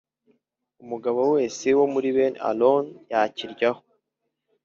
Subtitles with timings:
[0.83, 3.81] Umugabo wese wo muri bene Aroni yakiryaho